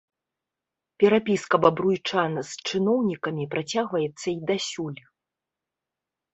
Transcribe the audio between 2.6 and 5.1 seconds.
чыноўнікамі працягваецца і дасюль.